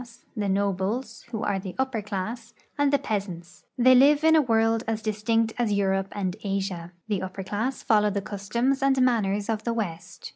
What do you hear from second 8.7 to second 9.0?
14 RUSSIA IX EUROPE